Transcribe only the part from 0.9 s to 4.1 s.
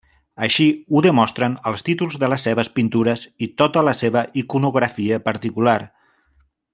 ho demostren els títols de les seves pintures i tota la